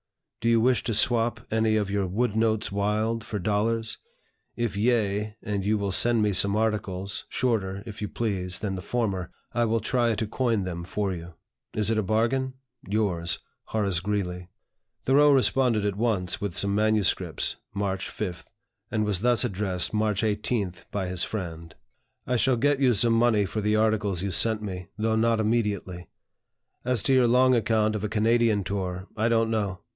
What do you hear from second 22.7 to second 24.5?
you some money for the articles you